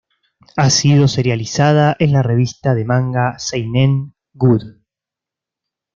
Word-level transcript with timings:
Ha 0.57 0.71
sido 0.71 1.07
serializada 1.07 1.95
en 1.99 2.11
la 2.11 2.23
revista 2.23 2.73
de 2.73 2.85
manga 2.85 3.37
"seinen", 3.37 4.15
"Good! 4.33 4.63